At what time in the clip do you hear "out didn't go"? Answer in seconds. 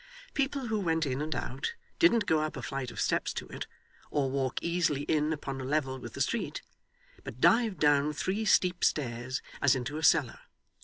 1.35-2.39